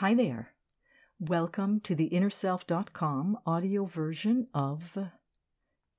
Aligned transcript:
Hi 0.00 0.14
there. 0.14 0.54
Welcome 1.18 1.80
to 1.80 1.94
the 1.94 2.08
InnerSelf.com 2.08 3.36
audio 3.44 3.84
version 3.84 4.46
of 4.54 4.96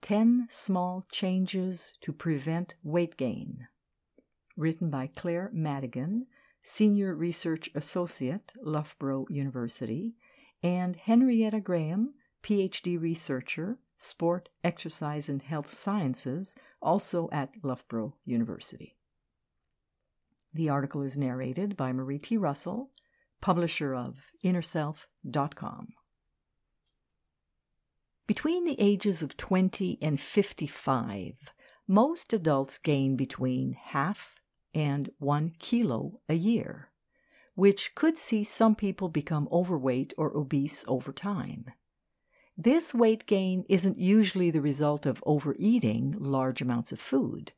10 0.01 0.47
Small 0.50 1.05
Changes 1.11 1.93
to 2.01 2.11
Prevent 2.11 2.73
Weight 2.82 3.15
Gain, 3.15 3.68
written 4.57 4.89
by 4.89 5.11
Claire 5.15 5.51
Madigan, 5.54 6.25
Senior 6.64 7.14
Research 7.14 7.69
Associate, 7.75 8.51
Loughborough 8.64 9.28
University, 9.29 10.15
and 10.64 10.95
Henrietta 10.95 11.59
Graham, 11.59 12.15
PhD 12.42 13.00
researcher, 13.00 13.78
Sport, 14.00 14.50
Exercise, 14.64 15.29
and 15.29 15.43
Health 15.43 15.75
Sciences, 15.75 16.56
also 16.81 17.29
at 17.31 17.51
Loughborough 17.61 18.15
University. 18.25 18.95
The 20.56 20.70
article 20.70 21.04
is 21.04 21.15
narrated 21.15 21.78
by 21.78 21.93
Marie 21.93 22.18
T. 22.18 22.36
Russell, 22.36 22.89
publisher 23.41 23.93
of 23.95 24.18
InnerSelf.com. 24.43 25.89
Between 28.27 28.65
the 28.65 28.79
ages 28.79 29.21
of 29.21 29.36
20 29.36 29.97
and 30.01 30.19
55, 30.19 31.54
most 31.87 32.31
adults 32.31 32.77
gain 32.77 33.17
between 33.17 33.73
half 33.73 34.36
and 34.73 35.09
one 35.19 35.53
kilo 35.59 36.22
a 36.30 36.36
year, 36.36 36.89
which 37.55 37.94
could 37.94 38.17
see 38.17 38.44
some 38.44 38.75
people 38.75 39.09
become 39.09 39.50
overweight 39.52 40.14
or 40.17 40.36
obese 40.38 40.86
over 40.88 41.11
time. 41.11 41.66
This 42.58 42.94
weight 42.94 43.26
gain 43.26 43.66
isn't 43.67 43.98
usually 43.98 44.52
the 44.52 44.61
result 44.61 45.05
of 45.05 45.23
overeating 45.26 46.16
large 46.17 46.61
amounts 46.61 46.92
of 46.92 47.00
food. 47.00 47.52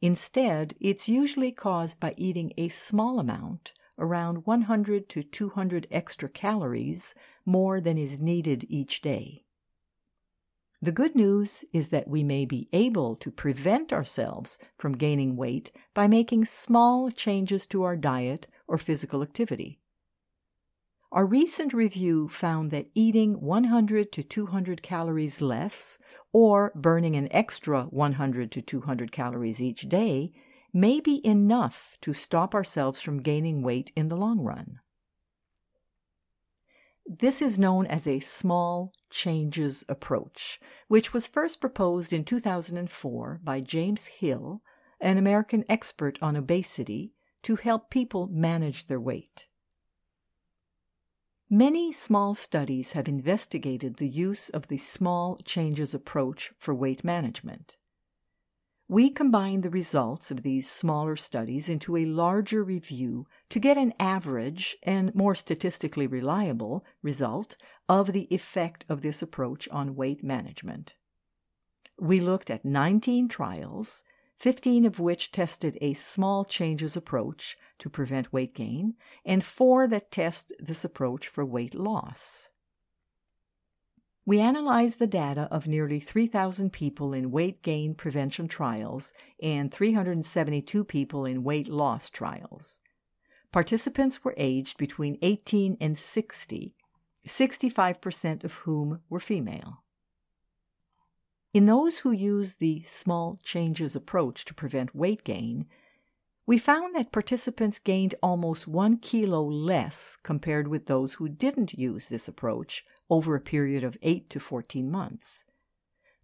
Instead, 0.00 0.74
it's 0.80 1.08
usually 1.08 1.52
caused 1.52 2.00
by 2.00 2.14
eating 2.16 2.52
a 2.56 2.68
small 2.68 3.18
amount, 3.18 3.72
around 3.98 4.46
100 4.46 5.08
to 5.08 5.22
200 5.22 5.86
extra 5.90 6.28
calories, 6.28 7.14
more 7.44 7.80
than 7.80 7.98
is 7.98 8.20
needed 8.20 8.64
each 8.68 9.00
day. 9.00 9.44
The 10.80 10.92
good 10.92 11.16
news 11.16 11.64
is 11.72 11.88
that 11.88 12.06
we 12.06 12.22
may 12.22 12.44
be 12.44 12.68
able 12.72 13.16
to 13.16 13.32
prevent 13.32 13.92
ourselves 13.92 14.58
from 14.76 14.96
gaining 14.96 15.36
weight 15.36 15.72
by 15.92 16.06
making 16.06 16.44
small 16.44 17.10
changes 17.10 17.66
to 17.68 17.82
our 17.82 17.96
diet 17.96 18.46
or 18.68 18.78
physical 18.78 19.22
activity. 19.22 19.80
Our 21.10 21.26
recent 21.26 21.72
review 21.72 22.28
found 22.28 22.70
that 22.70 22.90
eating 22.94 23.40
100 23.40 24.12
to 24.12 24.22
200 24.22 24.82
calories 24.82 25.40
less 25.40 25.98
or 26.32 26.70
burning 26.76 27.16
an 27.16 27.28
extra 27.32 27.84
100 27.84 28.52
to 28.52 28.62
200 28.62 29.10
calories 29.10 29.62
each 29.62 29.88
day 29.88 30.32
may 30.72 31.00
be 31.00 31.24
enough 31.26 31.96
to 32.00 32.12
stop 32.12 32.54
ourselves 32.54 33.00
from 33.00 33.22
gaining 33.22 33.62
weight 33.62 33.90
in 33.96 34.08
the 34.08 34.16
long 34.16 34.40
run. 34.40 34.80
This 37.06 37.40
is 37.40 37.58
known 37.58 37.86
as 37.86 38.06
a 38.06 38.20
small 38.20 38.92
changes 39.08 39.82
approach, 39.88 40.60
which 40.88 41.14
was 41.14 41.26
first 41.26 41.58
proposed 41.58 42.12
in 42.12 42.22
2004 42.22 43.40
by 43.42 43.60
James 43.60 44.06
Hill, 44.06 44.60
an 45.00 45.16
American 45.16 45.64
expert 45.70 46.18
on 46.20 46.36
obesity, 46.36 47.14
to 47.44 47.56
help 47.56 47.88
people 47.88 48.26
manage 48.26 48.88
their 48.88 49.00
weight. 49.00 49.46
Many 51.48 51.94
small 51.94 52.34
studies 52.34 52.92
have 52.92 53.08
investigated 53.08 53.96
the 53.96 54.08
use 54.08 54.50
of 54.50 54.68
the 54.68 54.76
small 54.76 55.38
changes 55.46 55.94
approach 55.94 56.52
for 56.58 56.74
weight 56.74 57.02
management. 57.02 57.77
We 58.90 59.10
combined 59.10 59.64
the 59.64 59.70
results 59.70 60.30
of 60.30 60.42
these 60.42 60.70
smaller 60.70 61.14
studies 61.14 61.68
into 61.68 61.94
a 61.94 62.06
larger 62.06 62.64
review 62.64 63.26
to 63.50 63.60
get 63.60 63.76
an 63.76 63.92
average 64.00 64.78
and 64.82 65.14
more 65.14 65.34
statistically 65.34 66.06
reliable 66.06 66.86
result 67.02 67.56
of 67.86 68.14
the 68.14 68.26
effect 68.34 68.86
of 68.88 69.02
this 69.02 69.20
approach 69.20 69.68
on 69.68 69.94
weight 69.94 70.24
management. 70.24 70.96
We 72.00 72.20
looked 72.20 72.48
at 72.48 72.64
19 72.64 73.28
trials, 73.28 74.04
15 74.38 74.86
of 74.86 74.98
which 74.98 75.32
tested 75.32 75.76
a 75.82 75.92
small 75.92 76.46
changes 76.46 76.96
approach 76.96 77.58
to 77.80 77.90
prevent 77.90 78.32
weight 78.32 78.54
gain, 78.54 78.94
and 79.22 79.44
four 79.44 79.86
that 79.88 80.10
test 80.10 80.54
this 80.58 80.82
approach 80.82 81.28
for 81.28 81.44
weight 81.44 81.74
loss. 81.74 82.48
We 84.28 84.40
analyzed 84.40 84.98
the 84.98 85.06
data 85.06 85.48
of 85.50 85.66
nearly 85.66 85.98
3,000 85.98 86.70
people 86.70 87.14
in 87.14 87.30
weight 87.30 87.62
gain 87.62 87.94
prevention 87.94 88.46
trials 88.46 89.14
and 89.42 89.72
372 89.72 90.84
people 90.84 91.24
in 91.24 91.44
weight 91.44 91.66
loss 91.66 92.10
trials. 92.10 92.78
Participants 93.52 94.22
were 94.22 94.34
aged 94.36 94.76
between 94.76 95.16
18 95.22 95.78
and 95.80 95.98
60, 95.98 96.74
65% 97.26 98.44
of 98.44 98.52
whom 98.52 99.00
were 99.08 99.18
female. 99.18 99.82
In 101.54 101.64
those 101.64 102.00
who 102.00 102.12
used 102.12 102.60
the 102.60 102.84
small 102.86 103.40
changes 103.42 103.96
approach 103.96 104.44
to 104.44 104.52
prevent 104.52 104.94
weight 104.94 105.24
gain, 105.24 105.64
we 106.48 106.56
found 106.56 106.96
that 106.96 107.12
participants 107.12 107.78
gained 107.78 108.14
almost 108.22 108.66
one 108.66 108.96
kilo 108.96 109.44
less 109.44 110.16
compared 110.22 110.66
with 110.66 110.86
those 110.86 111.12
who 111.12 111.28
didn't 111.28 111.74
use 111.74 112.08
this 112.08 112.26
approach 112.26 112.86
over 113.10 113.34
a 113.34 113.40
period 113.40 113.84
of 113.84 113.98
8 114.00 114.30
to 114.30 114.40
14 114.40 114.90
months. 114.90 115.44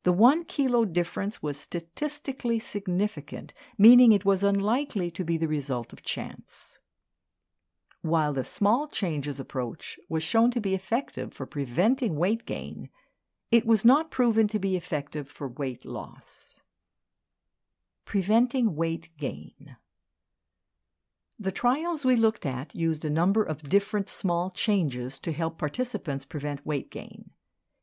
The 0.02 0.14
one 0.14 0.46
kilo 0.46 0.86
difference 0.86 1.42
was 1.42 1.60
statistically 1.60 2.58
significant, 2.58 3.52
meaning 3.76 4.12
it 4.12 4.24
was 4.24 4.42
unlikely 4.42 5.10
to 5.10 5.24
be 5.24 5.36
the 5.36 5.46
result 5.46 5.92
of 5.92 6.02
chance. 6.02 6.78
While 8.00 8.32
the 8.32 8.46
small 8.46 8.86
changes 8.86 9.38
approach 9.38 9.98
was 10.08 10.22
shown 10.22 10.50
to 10.52 10.60
be 10.60 10.72
effective 10.74 11.34
for 11.34 11.44
preventing 11.44 12.16
weight 12.16 12.46
gain, 12.46 12.88
it 13.50 13.66
was 13.66 13.84
not 13.84 14.10
proven 14.10 14.48
to 14.48 14.58
be 14.58 14.74
effective 14.74 15.28
for 15.28 15.48
weight 15.48 15.84
loss. 15.84 16.60
Preventing 18.06 18.74
weight 18.74 19.10
gain. 19.18 19.76
The 21.38 21.52
trials 21.52 22.04
we 22.04 22.14
looked 22.14 22.46
at 22.46 22.74
used 22.74 23.04
a 23.04 23.10
number 23.10 23.42
of 23.42 23.68
different 23.68 24.08
small 24.08 24.50
changes 24.50 25.18
to 25.20 25.32
help 25.32 25.58
participants 25.58 26.24
prevent 26.24 26.64
weight 26.64 26.90
gain. 26.90 27.30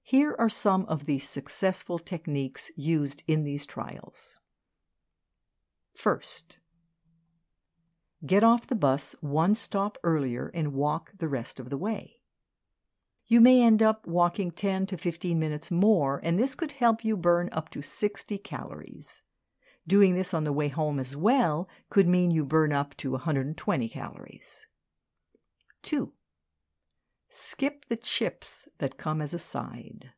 Here 0.03 0.35
are 0.39 0.50
some 0.50 0.85
of 0.85 1.06
the 1.06 1.19
successful 1.19 2.00
techniques 2.00 2.72
used 2.75 3.23
in 3.28 3.44
these 3.44 3.66
trials. 3.66 4.39
First, 5.94 6.57
get 8.25 8.44
off 8.44 8.67
the 8.67 8.75
bus 8.75 9.16
one 9.19 9.56
stop 9.56 9.97
earlier 10.03 10.50
and 10.53 10.73
walk 10.73 11.12
the 11.18 11.28
rest 11.28 11.59
of 11.59 11.69
the 11.69 11.78
way. 11.78 12.22
You 13.28 13.41
may 13.41 13.62
end 13.62 13.83
up 13.83 14.07
walking 14.07 14.51
10 14.51 14.88
to 14.88 14.97
15 14.97 15.39
minutes 15.39 15.72
more, 15.72 16.19
and 16.23 16.39
this 16.39 16.56
could 16.56 16.73
help 16.73 17.06
you 17.06 17.16
burn 17.16 17.50
up 17.51 17.69
to 17.69 17.81
60 17.81 18.38
calories. 18.39 19.22
Doing 19.88 20.16
this 20.16 20.34
on 20.34 20.44
the 20.44 20.53
way 20.53 20.68
home 20.68 21.00
as 21.00 21.16
well 21.16 21.68
could 21.90 22.08
mean 22.08 22.31
you 22.31 22.46
burn 22.46 22.72
up 22.72 22.96
to 22.97 23.12
120 23.12 23.90
calories. 23.90 24.68
2. 25.84 26.14
Skip 27.30 27.86
the 27.90 27.97
chips 27.97 28.68
that 28.78 28.97
come 28.97 29.22
as 29.22 29.34
a 29.34 29.40
side. 29.40 30.12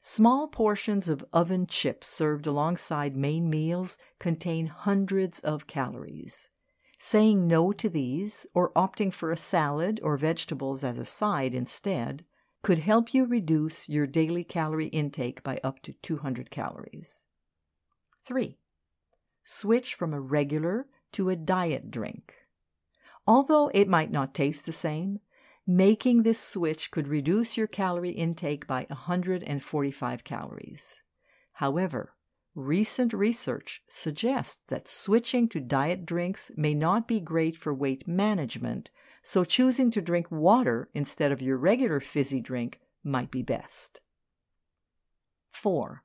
Small 0.00 0.48
portions 0.48 1.08
of 1.08 1.24
oven 1.32 1.66
chips 1.66 2.08
served 2.08 2.46
alongside 2.46 3.16
main 3.16 3.48
meals 3.50 3.98
contain 4.18 4.66
hundreds 4.66 5.38
of 5.40 5.66
calories. 5.66 6.48
Saying 6.98 7.46
no 7.46 7.72
to 7.72 7.88
these, 7.88 8.46
or 8.54 8.72
opting 8.72 9.12
for 9.12 9.30
a 9.30 9.36
salad 9.36 10.00
or 10.02 10.16
vegetables 10.16 10.82
as 10.82 10.98
a 10.98 11.04
side 11.04 11.54
instead, 11.54 12.24
could 12.62 12.78
help 12.78 13.12
you 13.12 13.26
reduce 13.26 13.88
your 13.88 14.06
daily 14.06 14.44
calorie 14.44 14.86
intake 14.86 15.42
by 15.42 15.60
up 15.62 15.82
to 15.82 15.92
200 15.92 16.50
calories. 16.50 17.24
3 18.24 18.58
switch 19.44 19.94
from 19.94 20.12
a 20.14 20.20
regular 20.20 20.86
to 21.12 21.28
a 21.28 21.36
diet 21.36 21.90
drink. 21.90 22.34
Although 23.26 23.70
it 23.74 23.88
might 23.88 24.10
not 24.10 24.34
taste 24.34 24.66
the 24.66 24.72
same, 24.72 25.20
making 25.66 26.22
this 26.22 26.40
switch 26.40 26.90
could 26.90 27.06
reduce 27.06 27.56
your 27.56 27.66
calorie 27.66 28.10
intake 28.10 28.66
by 28.66 28.86
145 28.88 30.24
calories. 30.24 31.00
However, 31.54 32.14
recent 32.54 33.12
research 33.12 33.82
suggests 33.88 34.60
that 34.68 34.88
switching 34.88 35.48
to 35.48 35.60
diet 35.60 36.04
drinks 36.04 36.50
may 36.56 36.74
not 36.74 37.06
be 37.06 37.20
great 37.20 37.56
for 37.56 37.72
weight 37.72 38.08
management, 38.08 38.90
so 39.22 39.44
choosing 39.44 39.90
to 39.92 40.02
drink 40.02 40.30
water 40.30 40.88
instead 40.94 41.30
of 41.30 41.40
your 41.40 41.56
regular 41.56 42.00
fizzy 42.00 42.40
drink 42.40 42.80
might 43.04 43.30
be 43.30 43.42
best. 43.42 44.00
4. 45.52 46.02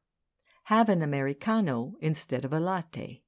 Have 0.66 0.90
an 0.90 1.02
Americano 1.02 1.96
instead 2.00 2.46
of 2.46 2.54
a 2.54 2.60
latte. 2.60 3.24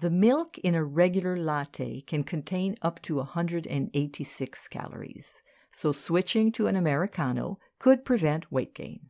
The 0.00 0.10
milk 0.10 0.58
in 0.58 0.76
a 0.76 0.84
regular 0.84 1.36
latte 1.36 2.02
can 2.02 2.22
contain 2.22 2.76
up 2.82 3.02
to 3.02 3.16
186 3.16 4.68
calories, 4.68 5.42
so 5.72 5.90
switching 5.90 6.52
to 6.52 6.68
an 6.68 6.76
Americano 6.76 7.58
could 7.80 8.04
prevent 8.04 8.52
weight 8.52 8.76
gain. 8.76 9.08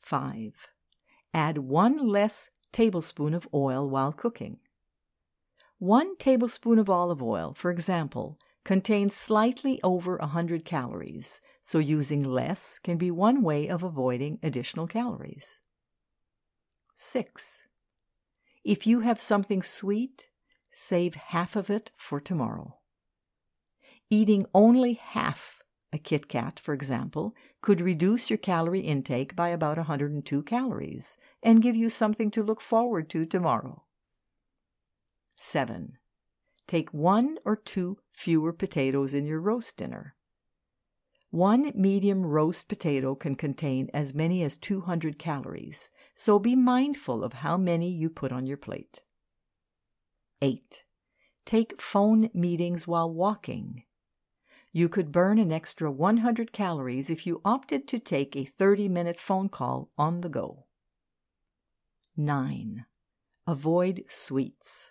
5. 0.00 0.54
Add 1.34 1.58
one 1.58 2.08
less 2.08 2.48
tablespoon 2.72 3.34
of 3.34 3.46
oil 3.52 3.90
while 3.90 4.12
cooking. 4.12 4.56
One 5.78 6.16
tablespoon 6.16 6.78
of 6.78 6.88
olive 6.88 7.22
oil, 7.22 7.52
for 7.52 7.70
example, 7.70 8.38
contains 8.64 9.14
slightly 9.14 9.80
over 9.82 10.16
100 10.16 10.64
calories, 10.64 11.42
so 11.62 11.78
using 11.78 12.22
less 12.22 12.78
can 12.78 12.96
be 12.96 13.10
one 13.10 13.42
way 13.42 13.68
of 13.68 13.82
avoiding 13.82 14.38
additional 14.42 14.86
calories. 14.86 15.60
6. 16.94 17.64
If 18.64 18.86
you 18.86 19.00
have 19.00 19.20
something 19.20 19.62
sweet, 19.62 20.26
save 20.70 21.14
half 21.14 21.56
of 21.56 21.70
it 21.70 21.90
for 21.96 22.20
tomorrow. 22.20 22.78
Eating 24.10 24.46
only 24.54 24.94
half 24.94 25.62
a 25.92 25.98
Kit 25.98 26.28
Kat, 26.28 26.60
for 26.60 26.72
example, 26.74 27.34
could 27.62 27.80
reduce 27.80 28.30
your 28.30 28.36
calorie 28.36 28.80
intake 28.80 29.34
by 29.34 29.48
about 29.48 29.76
102 29.76 30.42
calories 30.44 31.16
and 31.42 31.62
give 31.62 31.74
you 31.74 31.90
something 31.90 32.30
to 32.30 32.42
look 32.42 32.60
forward 32.60 33.10
to 33.10 33.24
tomorrow. 33.26 33.84
7. 35.36 35.98
Take 36.68 36.92
one 36.92 37.38
or 37.44 37.56
two 37.56 37.98
fewer 38.12 38.52
potatoes 38.52 39.14
in 39.14 39.26
your 39.26 39.40
roast 39.40 39.76
dinner. 39.76 40.14
One 41.30 41.72
medium 41.74 42.26
roast 42.26 42.68
potato 42.68 43.14
can 43.14 43.34
contain 43.36 43.88
as 43.94 44.14
many 44.14 44.42
as 44.42 44.56
200 44.56 45.18
calories, 45.18 45.90
so 46.20 46.38
be 46.38 46.54
mindful 46.54 47.24
of 47.24 47.32
how 47.32 47.56
many 47.56 47.88
you 47.88 48.10
put 48.10 48.30
on 48.30 48.44
your 48.44 48.58
plate. 48.58 49.00
8. 50.42 50.84
Take 51.46 51.80
phone 51.80 52.28
meetings 52.34 52.86
while 52.86 53.10
walking. 53.10 53.84
You 54.70 54.90
could 54.90 55.12
burn 55.12 55.38
an 55.38 55.50
extra 55.50 55.90
100 55.90 56.52
calories 56.52 57.08
if 57.08 57.26
you 57.26 57.40
opted 57.42 57.88
to 57.88 57.98
take 57.98 58.36
a 58.36 58.44
30 58.44 58.86
minute 58.86 59.18
phone 59.18 59.48
call 59.48 59.88
on 59.96 60.20
the 60.20 60.28
go. 60.28 60.66
9. 62.18 62.84
Avoid 63.46 64.04
sweets. 64.06 64.90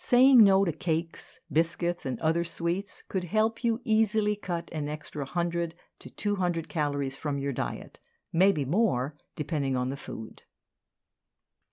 Saying 0.00 0.42
no 0.42 0.64
to 0.64 0.72
cakes, 0.72 1.38
biscuits, 1.52 2.04
and 2.04 2.18
other 2.18 2.42
sweets 2.42 3.04
could 3.08 3.22
help 3.22 3.62
you 3.62 3.80
easily 3.84 4.34
cut 4.34 4.68
an 4.72 4.88
extra 4.88 5.22
100 5.22 5.76
to 6.00 6.10
200 6.10 6.68
calories 6.68 7.14
from 7.14 7.38
your 7.38 7.52
diet, 7.52 8.00
maybe 8.38 8.64
more 8.64 9.14
depending 9.36 9.76
on 9.76 9.90
the 9.90 9.96
food. 9.96 10.42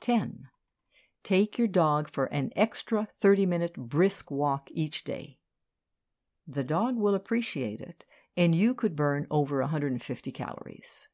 10. 0.02 0.50
Take 1.24 1.58
your 1.58 1.68
dog 1.68 2.12
for 2.12 2.26
an 2.26 2.52
extra 2.56 3.08
30 3.16 3.46
minute 3.46 3.74
brisk 3.76 4.30
walk 4.30 4.70
each 4.72 5.04
day. 5.04 5.40
The 6.48 6.64
dog 6.64 6.98
will 6.98 7.16
appreciate 7.16 7.82
it, 7.82 8.06
and 8.38 8.54
you 8.54 8.76
could 8.76 8.96
burn 8.96 9.26
over 9.32 9.62
150 9.62 10.32
calories. 10.32 11.08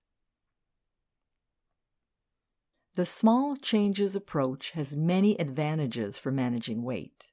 The 2.95 3.05
small 3.05 3.55
changes 3.55 4.17
approach 4.17 4.71
has 4.71 4.97
many 4.97 5.39
advantages 5.39 6.17
for 6.17 6.29
managing 6.29 6.83
weight. 6.83 7.29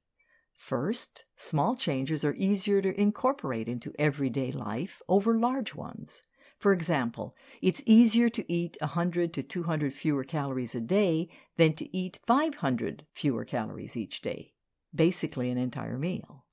First, 0.56 1.25
small 1.37 1.75
changes 1.75 2.25
are 2.25 2.35
easier 2.35 2.81
to 2.81 3.00
incorporate 3.00 3.69
into 3.69 3.93
everyday 3.99 4.53
life 4.53 5.03
over 5.09 5.37
large 5.37 5.75
ones. 5.75 6.23
For 6.58 6.72
example, 6.72 7.37
it's 7.62 7.82
easier 7.87 8.28
to 8.31 8.52
eat 8.52 8.76
100 8.81 9.32
to 9.34 9.43
200 9.43 9.94
fewer 9.94 10.25
calories 10.25 10.75
a 10.75 10.81
day 10.81 11.28
than 11.56 11.75
to 11.75 11.96
eat 11.96 12.19
500 12.26 13.06
fewer 13.14 13.44
calories 13.44 13.96
each 13.96 14.20
day, 14.20 14.55
basically 14.93 15.50
an 15.50 15.58
entire 15.58 15.99
meal. 15.99 16.46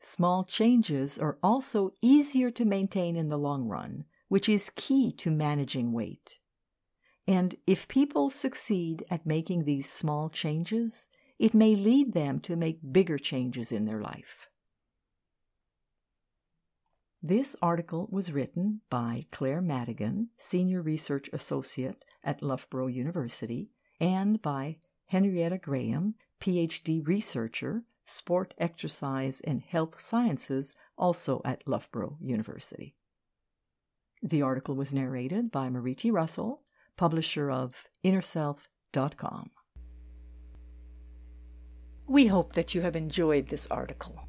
Small 0.00 0.44
changes 0.44 1.18
are 1.18 1.38
also 1.42 1.92
easier 2.00 2.50
to 2.52 2.64
maintain 2.64 3.14
in 3.14 3.28
the 3.28 3.38
long 3.38 3.68
run, 3.68 4.04
which 4.28 4.48
is 4.48 4.72
key 4.74 5.12
to 5.12 5.30
managing 5.30 5.92
weight. 5.92 6.38
And 7.28 7.54
if 7.66 7.86
people 7.86 8.30
succeed 8.30 9.04
at 9.10 9.26
making 9.26 9.64
these 9.64 9.88
small 9.88 10.28
changes, 10.28 11.08
it 11.38 11.54
may 11.54 11.74
lead 11.74 12.14
them 12.14 12.40
to 12.40 12.56
make 12.56 12.92
bigger 12.92 13.18
changes 13.18 13.70
in 13.70 13.84
their 13.84 14.00
life. 14.00 14.48
This 17.24 17.54
article 17.62 18.08
was 18.10 18.32
written 18.32 18.80
by 18.90 19.26
Claire 19.30 19.60
Madigan, 19.60 20.30
Senior 20.38 20.82
Research 20.82 21.30
Associate 21.32 22.04
at 22.24 22.42
Loughborough 22.42 22.88
University, 22.88 23.70
and 24.00 24.42
by 24.42 24.78
Henrietta 25.06 25.58
Graham, 25.58 26.16
PhD 26.40 27.06
researcher 27.06 27.84
Sport, 28.04 28.54
Exercise, 28.58 29.40
and 29.40 29.62
Health 29.62 30.02
Sciences, 30.02 30.74
also 30.98 31.40
at 31.44 31.62
Loughborough 31.64 32.18
University. 32.20 32.96
The 34.20 34.42
article 34.42 34.74
was 34.74 34.92
narrated 34.92 35.52
by 35.52 35.70
Marie 35.70 35.94
T. 35.94 36.10
Russell, 36.10 36.62
publisher 36.96 37.52
of 37.52 37.84
InnerSelf.com. 38.04 39.50
We 42.08 42.26
hope 42.26 42.54
that 42.54 42.74
you 42.74 42.80
have 42.80 42.96
enjoyed 42.96 43.46
this 43.46 43.68
article. 43.68 44.28